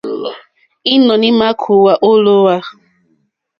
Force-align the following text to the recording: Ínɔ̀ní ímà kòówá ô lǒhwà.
Ínɔ̀ní 0.93 1.27
ímà 1.31 1.47
kòówá 1.61 1.93
ô 2.07 2.11
lǒhwà. 2.23 2.55